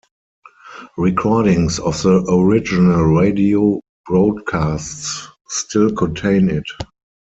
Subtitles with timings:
[0.97, 6.63] Recordings of the original radio broadcasts still contain it.